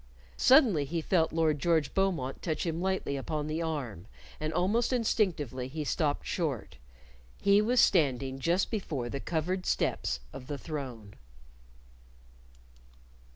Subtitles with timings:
[0.37, 4.07] Suddenly he felt Lord George Beaumont touch him lightly upon the arm,
[4.39, 6.77] and almost instinctively he stopped short
[7.39, 11.13] he was standing just before the covered steps of the throne.